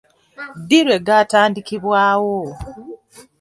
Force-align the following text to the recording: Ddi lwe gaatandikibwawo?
Ddi 0.61 0.79
lwe 0.85 0.97
gaatandikibwawo? 1.07 2.35